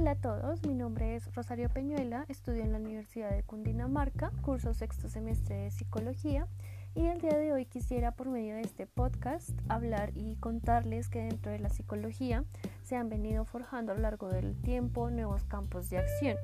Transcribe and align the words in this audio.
Hola 0.00 0.12
a 0.12 0.16
todos, 0.16 0.66
mi 0.66 0.72
nombre 0.72 1.14
es 1.14 1.30
Rosario 1.34 1.68
Peñuela, 1.68 2.24
estudio 2.30 2.62
en 2.62 2.72
la 2.72 2.78
Universidad 2.78 3.32
de 3.32 3.42
Cundinamarca, 3.42 4.32
curso 4.40 4.72
sexto 4.72 5.10
semestre 5.10 5.56
de 5.56 5.70
Psicología 5.70 6.48
y 6.94 7.04
el 7.04 7.20
día 7.20 7.36
de 7.36 7.52
hoy 7.52 7.66
quisiera 7.66 8.12
por 8.12 8.30
medio 8.30 8.54
de 8.54 8.62
este 8.62 8.86
podcast 8.86 9.50
hablar 9.68 10.12
y 10.14 10.36
contarles 10.36 11.10
que 11.10 11.18
dentro 11.18 11.52
de 11.52 11.58
la 11.58 11.68
psicología 11.68 12.44
se 12.82 12.96
han 12.96 13.10
venido 13.10 13.44
forjando 13.44 13.92
a 13.92 13.94
lo 13.94 14.00
largo 14.00 14.30
del 14.30 14.56
tiempo 14.62 15.10
nuevos 15.10 15.44
campos 15.44 15.90
de 15.90 15.98
acción, 15.98 16.38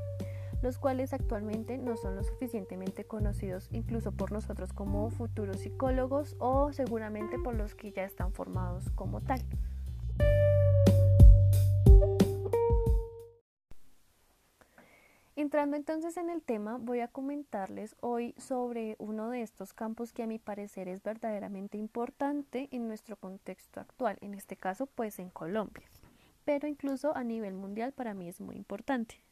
los 0.61 0.77
cuales 0.77 1.15
actualmente 1.15 1.79
no 1.79 1.97
son 1.97 2.15
lo 2.15 2.25
suficientemente 2.25 3.07
conocidos 3.07 3.70
incluso 3.73 4.12
por 4.12 4.33
nosotros 4.33 4.75
como 4.75 5.09
futuros 5.09 5.61
psicólogos 5.61 6.37
o 6.41 6.75
seguramente 6.75 7.38
por 7.38 7.55
los 7.55 7.75
que 7.75 7.91
ya 7.91 8.05
están 8.05 8.34
formados 8.34 8.91
como 8.91 9.23
tal. 9.23 9.41
Entrando 15.46 15.77
entonces 15.77 16.16
en 16.16 16.28
el 16.28 16.42
tema, 16.42 16.77
voy 16.77 16.98
a 16.98 17.06
comentarles 17.06 17.95
hoy 18.00 18.34
sobre 18.36 18.96
uno 18.98 19.30
de 19.30 19.42
estos 19.42 19.72
campos 19.72 20.12
que 20.12 20.24
a 20.24 20.27
mi 20.27 20.41
parecer 20.41 20.88
es 20.88 21.05
verdaderamente 21.05 21.78
importante 21.78 22.69
en 22.72 22.88
nuestro 22.88 23.14
contexto 23.14 23.78
actual, 23.78 24.19
en 24.22 24.34
este 24.34 24.56
caso 24.56 24.86
pues 24.86 25.20
en 25.20 25.30
Colombia, 25.30 25.86
pero 26.45 26.66
incluso 26.66 27.16
a 27.16 27.22
nivel 27.22 27.55
mundial 27.55 27.92
para 27.92 28.12
mí 28.12 28.28
es 28.28 28.41
muy 28.41 28.56
importante. 28.56 29.22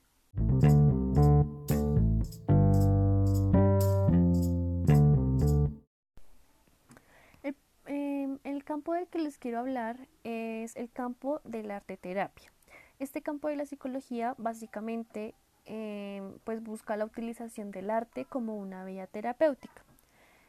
El, 7.43 7.57
em, 7.87 8.61
campo 8.61 8.93
del 8.93 9.09
que 9.09 9.19
les 9.19 9.37
quiero 9.37 9.59
hablar 9.59 10.07
es 10.23 10.77
el 10.77 10.93
campo 10.93 11.41
de 11.43 11.65
la 11.65 11.79
arte 11.79 11.97
terapia. 11.97 12.53
Este 13.01 13.21
campo 13.21 13.49
de 13.49 13.57
la 13.57 13.67
psicología 13.67 14.37
básicamente 14.39 15.35
Em, 15.67 16.04
pues 16.45 16.63
busca 16.63 16.97
la 16.97 17.05
utilización 17.05 17.71
del 17.71 17.91
arte 17.91 18.25
como 18.25 18.57
una 18.57 18.85
vía 18.85 19.07
terapéutica. 19.07 19.85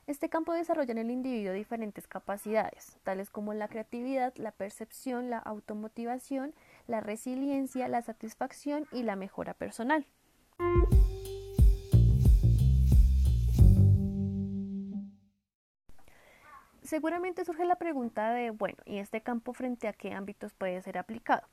Este 0.07 0.29
campo 0.29 0.53
desarrolla 0.53 0.91
en 0.91 0.99
el 0.99 1.09
individuo 1.09 1.53
diferentes 1.53 2.07
capacidades, 2.07 2.99
tales 3.03 3.31
como 3.31 3.55
la 3.55 3.67
creatividad, 3.67 4.35
la 4.35 4.51
percepción, 4.51 5.31
la 5.31 5.39
automotivación, 5.39 6.53
la 6.85 6.99
resiliencia, 6.99 7.87
la 7.87 8.03
satisfacción 8.03 8.85
y 8.91 9.01
la 9.01 9.15
mejora 9.15 9.55
personal. 9.55 10.05
Seguramente 16.83 17.43
surge 17.43 17.65
la 17.65 17.77
pregunta 17.77 18.31
de, 18.31 18.51
bueno, 18.51 18.77
¿y 18.85 18.99
este 18.99 19.21
campo 19.21 19.53
frente 19.53 19.87
a 19.87 19.93
qué 19.93 20.13
ámbitos 20.13 20.53
puede 20.53 20.79
ser 20.83 20.99
aplicado? 20.99 21.47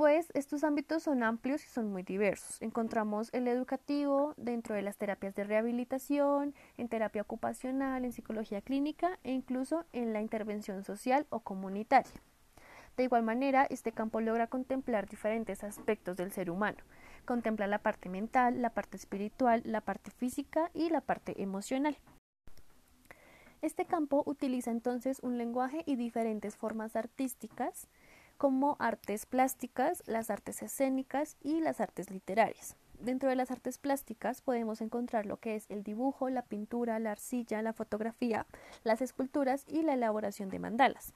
Pues 0.00 0.30
estos 0.32 0.64
ámbitos 0.64 1.02
son 1.02 1.22
amplios 1.22 1.62
y 1.62 1.68
son 1.68 1.92
muy 1.92 2.02
diversos. 2.02 2.62
Encontramos 2.62 3.28
el 3.34 3.46
educativo 3.46 4.32
dentro 4.38 4.74
de 4.74 4.80
las 4.80 4.96
terapias 4.96 5.34
de 5.34 5.44
rehabilitación, 5.44 6.54
en 6.78 6.88
terapia 6.88 7.20
ocupacional, 7.20 8.06
en 8.06 8.14
psicología 8.14 8.62
clínica 8.62 9.18
e 9.24 9.32
incluso 9.32 9.84
en 9.92 10.14
la 10.14 10.22
intervención 10.22 10.84
social 10.84 11.26
o 11.28 11.40
comunitaria. 11.40 12.14
De 12.96 13.04
igual 13.04 13.24
manera, 13.24 13.66
este 13.68 13.92
campo 13.92 14.22
logra 14.22 14.46
contemplar 14.46 15.06
diferentes 15.06 15.62
aspectos 15.64 16.16
del 16.16 16.32
ser 16.32 16.50
humano. 16.50 16.78
Contempla 17.26 17.66
la 17.66 17.80
parte 17.80 18.08
mental, 18.08 18.62
la 18.62 18.70
parte 18.70 18.96
espiritual, 18.96 19.60
la 19.66 19.82
parte 19.82 20.10
física 20.10 20.70
y 20.72 20.88
la 20.88 21.02
parte 21.02 21.42
emocional. 21.42 21.98
Este 23.60 23.84
campo 23.84 24.22
utiliza 24.24 24.70
entonces 24.70 25.20
un 25.20 25.36
lenguaje 25.36 25.82
y 25.84 25.96
diferentes 25.96 26.56
formas 26.56 26.96
artísticas 26.96 27.86
como 28.40 28.76
artes 28.78 29.26
plásticas, 29.26 30.02
las 30.06 30.30
artes 30.30 30.62
escénicas 30.62 31.36
y 31.42 31.60
las 31.60 31.78
artes 31.78 32.10
literarias. 32.10 32.74
Dentro 32.98 33.28
de 33.28 33.36
las 33.36 33.50
artes 33.50 33.76
plásticas 33.76 34.40
podemos 34.40 34.80
encontrar 34.80 35.26
lo 35.26 35.36
que 35.36 35.56
es 35.56 35.66
el 35.68 35.82
dibujo, 35.82 36.30
la 36.30 36.40
pintura, 36.40 36.98
la 37.00 37.12
arcilla, 37.12 37.60
la 37.60 37.74
fotografía, 37.74 38.46
las 38.82 39.02
esculturas 39.02 39.66
y 39.68 39.82
la 39.82 39.92
elaboración 39.92 40.48
de 40.48 40.58
mandalas. 40.58 41.12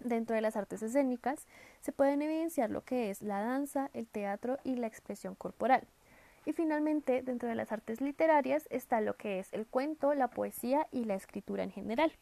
Dentro 0.00 0.36
de 0.36 0.42
las 0.42 0.54
artes 0.54 0.82
escénicas 0.82 1.46
se 1.80 1.92
pueden 1.92 2.20
evidenciar 2.20 2.68
lo 2.68 2.84
que 2.84 3.08
es 3.08 3.22
la 3.22 3.40
danza, 3.40 3.88
el 3.94 4.06
teatro 4.06 4.58
y 4.64 4.76
la 4.76 4.86
expresión 4.86 5.34
corporal. 5.34 5.88
Y 6.44 6.52
finalmente, 6.52 7.22
dentro 7.22 7.48
de 7.48 7.54
las 7.54 7.72
artes 7.72 8.02
literarias 8.02 8.66
está 8.68 9.00
lo 9.00 9.16
que 9.16 9.38
es 9.38 9.50
el 9.54 9.66
cuento, 9.66 10.12
la 10.12 10.28
poesía 10.28 10.88
y 10.90 11.06
la 11.06 11.14
escritura 11.14 11.62
en 11.62 11.70
general. 11.70 12.12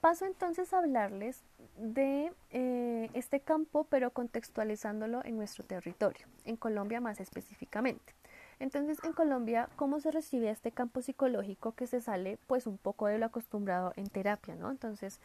Paso 0.00 0.24
entonces 0.24 0.72
a 0.72 0.78
hablarles 0.78 1.44
de 1.76 2.32
eh, 2.50 3.10
este 3.12 3.40
campo, 3.40 3.84
pero 3.84 4.12
contextualizándolo 4.12 5.22
en 5.24 5.36
nuestro 5.36 5.62
territorio, 5.64 6.26
en 6.46 6.56
Colombia 6.56 7.02
más 7.02 7.20
específicamente. 7.20 8.14
Entonces, 8.60 8.98
en 9.04 9.12
Colombia, 9.12 9.68
¿cómo 9.76 10.00
se 10.00 10.10
recibe 10.10 10.50
este 10.50 10.72
campo 10.72 11.02
psicológico 11.02 11.72
que 11.72 11.86
se 11.86 12.00
sale 12.00 12.38
pues 12.46 12.66
un 12.66 12.78
poco 12.78 13.08
de 13.08 13.18
lo 13.18 13.26
acostumbrado 13.26 13.92
en 13.96 14.08
terapia, 14.08 14.54
¿no? 14.54 14.70
Entonces, 14.70 15.20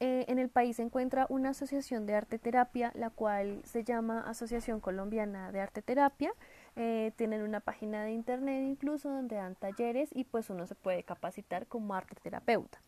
eh, 0.00 0.24
en 0.28 0.38
el 0.40 0.48
país 0.48 0.76
se 0.76 0.82
encuentra 0.82 1.26
una 1.28 1.50
asociación 1.50 2.06
de 2.06 2.14
arte 2.14 2.38
terapia, 2.40 2.92
la 2.94 3.10
cual 3.10 3.60
se 3.64 3.84
llama 3.84 4.20
Asociación 4.28 4.80
Colombiana 4.80 5.52
de 5.52 5.60
Arte 5.60 5.82
Terapia. 5.82 6.32
Eh, 6.76 7.12
tienen 7.16 7.42
una 7.42 7.60
página 7.60 8.02
de 8.02 8.12
internet 8.12 8.64
incluso 8.64 9.10
donde 9.10 9.36
dan 9.36 9.54
talleres 9.56 10.10
y 10.12 10.24
pues 10.24 10.50
uno 10.50 10.66
se 10.66 10.74
puede 10.74 11.04
capacitar 11.04 11.66
como 11.66 11.94
arte 11.94 12.14
terapeuta. 12.22 12.80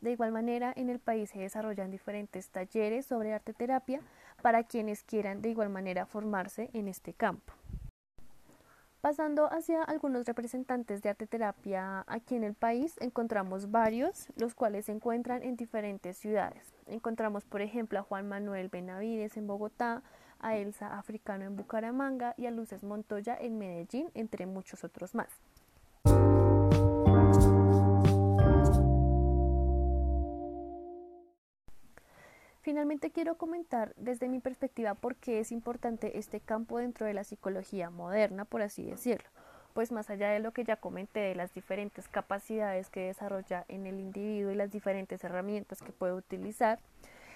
De 0.00 0.12
igual 0.12 0.32
manera, 0.32 0.72
en 0.76 0.90
el 0.90 1.00
país 1.00 1.30
se 1.30 1.40
desarrollan 1.40 1.90
diferentes 1.90 2.48
talleres 2.50 3.06
sobre 3.06 3.32
arte 3.32 3.52
terapia 3.52 4.00
para 4.42 4.62
quienes 4.62 5.02
quieran 5.02 5.42
de 5.42 5.50
igual 5.50 5.70
manera 5.70 6.06
formarse 6.06 6.70
en 6.72 6.88
este 6.88 7.12
campo. 7.12 7.52
Pasando 9.00 9.52
hacia 9.52 9.84
algunos 9.84 10.26
representantes 10.26 11.02
de 11.02 11.10
arte 11.10 11.26
terapia 11.26 12.04
aquí 12.08 12.34
en 12.34 12.42
el 12.42 12.54
país, 12.54 12.96
encontramos 13.00 13.70
varios, 13.70 14.26
los 14.36 14.54
cuales 14.54 14.86
se 14.86 14.92
encuentran 14.92 15.44
en 15.44 15.56
diferentes 15.56 16.16
ciudades. 16.16 16.74
Encontramos, 16.86 17.44
por 17.44 17.60
ejemplo, 17.60 18.00
a 18.00 18.02
Juan 18.02 18.28
Manuel 18.28 18.68
Benavides 18.68 19.36
en 19.36 19.46
Bogotá, 19.46 20.02
a 20.40 20.56
Elsa 20.56 20.98
Africano 20.98 21.44
en 21.44 21.54
Bucaramanga 21.54 22.34
y 22.36 22.46
a 22.46 22.50
Luces 22.50 22.82
Montoya 22.82 23.36
en 23.40 23.58
Medellín, 23.58 24.10
entre 24.14 24.46
muchos 24.46 24.82
otros 24.82 25.14
más. 25.14 25.28
Finalmente 32.78 33.10
quiero 33.10 33.36
comentar 33.36 33.92
desde 33.96 34.28
mi 34.28 34.38
perspectiva 34.38 34.94
por 34.94 35.16
qué 35.16 35.40
es 35.40 35.50
importante 35.50 36.16
este 36.16 36.38
campo 36.38 36.78
dentro 36.78 37.06
de 37.06 37.12
la 37.12 37.24
psicología 37.24 37.90
moderna, 37.90 38.44
por 38.44 38.62
así 38.62 38.84
decirlo. 38.84 39.28
Pues 39.74 39.90
más 39.90 40.10
allá 40.10 40.30
de 40.30 40.38
lo 40.38 40.52
que 40.52 40.62
ya 40.62 40.76
comenté 40.76 41.18
de 41.18 41.34
las 41.34 41.52
diferentes 41.52 42.06
capacidades 42.06 42.88
que 42.88 43.00
desarrolla 43.00 43.64
en 43.66 43.88
el 43.88 43.98
individuo 43.98 44.52
y 44.52 44.54
las 44.54 44.70
diferentes 44.70 45.24
herramientas 45.24 45.82
que 45.82 45.90
puede 45.90 46.12
utilizar, 46.12 46.78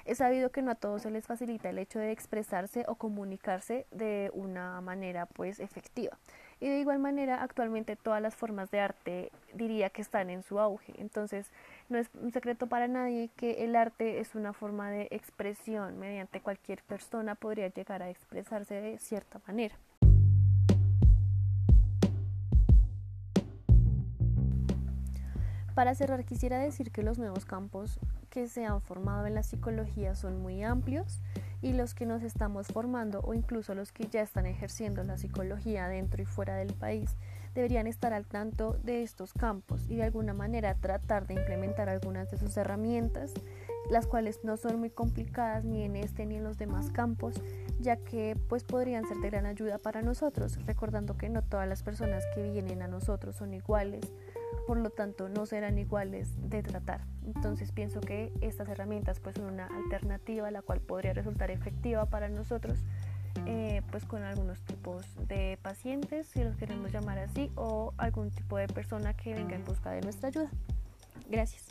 He 0.04 0.16
sabido 0.16 0.50
que 0.50 0.62
no 0.62 0.72
a 0.72 0.74
todos 0.74 1.02
se 1.02 1.12
les 1.12 1.26
facilita 1.26 1.70
el 1.70 1.78
hecho 1.78 2.00
de 2.00 2.10
expresarse 2.10 2.84
o 2.88 2.96
comunicarse 2.96 3.86
de 3.92 4.32
una 4.34 4.80
manera 4.80 5.26
pues 5.26 5.60
efectiva. 5.60 6.18
Y 6.62 6.68
de 6.68 6.78
igual 6.78 7.00
manera, 7.00 7.42
actualmente 7.42 7.96
todas 7.96 8.22
las 8.22 8.36
formas 8.36 8.70
de 8.70 8.78
arte 8.78 9.32
diría 9.52 9.90
que 9.90 10.00
están 10.00 10.30
en 10.30 10.44
su 10.44 10.60
auge. 10.60 10.92
Entonces, 10.96 11.50
no 11.88 11.98
es 11.98 12.08
un 12.14 12.30
secreto 12.30 12.68
para 12.68 12.86
nadie 12.86 13.30
que 13.36 13.64
el 13.64 13.74
arte 13.74 14.20
es 14.20 14.36
una 14.36 14.52
forma 14.52 14.88
de 14.88 15.08
expresión. 15.10 15.98
Mediante 15.98 16.40
cualquier 16.40 16.80
persona 16.84 17.34
podría 17.34 17.66
llegar 17.66 18.00
a 18.00 18.10
expresarse 18.10 18.80
de 18.80 18.98
cierta 18.98 19.40
manera. 19.44 19.74
Para 25.74 25.94
cerrar, 25.94 26.24
quisiera 26.24 26.58
decir 26.58 26.90
que 26.90 27.02
los 27.02 27.18
nuevos 27.18 27.46
campos 27.46 27.98
que 28.28 28.46
se 28.46 28.66
han 28.66 28.82
formado 28.82 29.26
en 29.26 29.34
la 29.34 29.42
psicología 29.42 30.14
son 30.14 30.40
muy 30.42 30.62
amplios 30.62 31.22
y 31.62 31.72
los 31.72 31.94
que 31.94 32.04
nos 32.04 32.22
estamos 32.22 32.66
formando 32.66 33.20
o 33.20 33.32
incluso 33.32 33.74
los 33.74 33.90
que 33.90 34.06
ya 34.06 34.20
están 34.20 34.46
ejerciendo 34.46 35.02
la 35.04 35.16
psicología 35.16 35.88
dentro 35.88 36.20
y 36.22 36.26
fuera 36.26 36.56
del 36.56 36.74
país 36.74 37.16
deberían 37.54 37.86
estar 37.86 38.12
al 38.12 38.26
tanto 38.26 38.78
de 38.82 39.02
estos 39.02 39.32
campos 39.32 39.86
y 39.88 39.96
de 39.96 40.04
alguna 40.04 40.34
manera 40.34 40.74
tratar 40.74 41.26
de 41.26 41.34
implementar 41.34 41.88
algunas 41.88 42.30
de 42.30 42.38
sus 42.38 42.56
herramientas, 42.56 43.32
las 43.90 44.06
cuales 44.06 44.40
no 44.42 44.56
son 44.56 44.78
muy 44.78 44.90
complicadas 44.90 45.64
ni 45.64 45.82
en 45.82 45.96
este 45.96 46.24
ni 46.24 46.36
en 46.36 46.44
los 46.44 46.56
demás 46.56 46.90
campos, 46.90 47.42
ya 47.80 47.96
que 47.96 48.36
pues 48.48 48.64
podrían 48.64 49.06
ser 49.06 49.18
de 49.18 49.30
gran 49.30 49.46
ayuda 49.46 49.78
para 49.78 50.02
nosotros, 50.02 50.58
recordando 50.66 51.16
que 51.16 51.28
no 51.28 51.42
todas 51.42 51.68
las 51.68 51.82
personas 51.82 52.24
que 52.34 52.42
vienen 52.42 52.82
a 52.82 52.88
nosotros 52.88 53.36
son 53.36 53.52
iguales, 53.52 54.12
por 54.66 54.78
lo 54.78 54.90
tanto 54.90 55.28
no 55.28 55.46
serán 55.46 55.78
iguales 55.78 56.28
de 56.48 56.62
tratar. 56.62 57.02
Entonces 57.24 57.72
pienso 57.72 58.00
que 58.00 58.32
estas 58.40 58.68
herramientas 58.68 59.20
pues 59.20 59.36
son 59.36 59.46
una 59.46 59.66
alternativa 59.66 60.50
la 60.50 60.62
cual 60.62 60.80
podría 60.80 61.12
resultar 61.12 61.50
efectiva 61.50 62.06
para 62.06 62.28
nosotros 62.28 62.78
eh, 63.46 63.82
pues 63.90 64.04
con 64.04 64.22
algunos 64.22 64.60
tipos 64.62 65.04
de 65.26 65.58
pacientes 65.62 66.26
si 66.26 66.44
los 66.44 66.56
queremos 66.56 66.92
llamar 66.92 67.18
así 67.18 67.50
o 67.56 67.92
algún 67.96 68.30
tipo 68.30 68.56
de 68.56 68.68
persona 68.68 69.14
que 69.14 69.34
venga 69.34 69.56
en 69.56 69.64
busca 69.64 69.90
de 69.90 70.00
nuestra 70.02 70.28
ayuda. 70.28 70.50
Gracias. 71.28 71.66